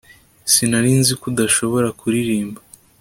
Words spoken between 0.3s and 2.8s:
Sinari nzi ko udashobora kuririmba